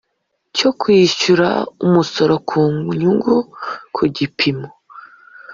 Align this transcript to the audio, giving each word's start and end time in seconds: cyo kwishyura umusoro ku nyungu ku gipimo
cyo 0.57 0.69
kwishyura 0.79 1.47
umusoro 1.85 2.33
ku 2.47 2.59
nyungu 2.97 3.35
ku 3.95 4.03
gipimo 4.15 4.67